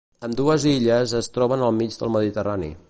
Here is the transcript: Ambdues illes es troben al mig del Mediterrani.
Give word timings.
Ambdues 0.27 0.65
illes 0.71 1.13
es 1.21 1.31
troben 1.37 1.67
al 1.69 1.79
mig 1.83 2.01
del 2.03 2.17
Mediterrani. 2.19 2.77